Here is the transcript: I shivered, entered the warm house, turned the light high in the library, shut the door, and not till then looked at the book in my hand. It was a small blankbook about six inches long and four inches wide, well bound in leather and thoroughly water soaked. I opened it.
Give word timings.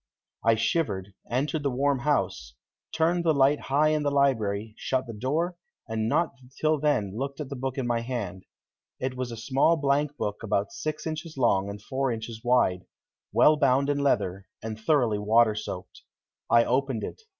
I 0.43 0.55
shivered, 0.55 1.13
entered 1.29 1.61
the 1.61 1.69
warm 1.69 1.99
house, 1.99 2.55
turned 2.91 3.23
the 3.23 3.35
light 3.35 3.59
high 3.59 3.89
in 3.89 4.01
the 4.01 4.09
library, 4.09 4.73
shut 4.75 5.05
the 5.05 5.13
door, 5.13 5.57
and 5.87 6.09
not 6.09 6.31
till 6.59 6.79
then 6.79 7.15
looked 7.15 7.39
at 7.39 7.49
the 7.49 7.55
book 7.55 7.77
in 7.77 7.85
my 7.85 7.99
hand. 7.99 8.45
It 8.99 9.15
was 9.15 9.31
a 9.31 9.37
small 9.37 9.77
blankbook 9.77 10.41
about 10.41 10.71
six 10.71 11.05
inches 11.05 11.37
long 11.37 11.69
and 11.69 11.79
four 11.79 12.11
inches 12.11 12.43
wide, 12.43 12.87
well 13.31 13.57
bound 13.57 13.91
in 13.91 13.99
leather 13.99 14.47
and 14.63 14.79
thoroughly 14.79 15.19
water 15.19 15.53
soaked. 15.53 16.01
I 16.49 16.65
opened 16.65 17.03
it. 17.03 17.21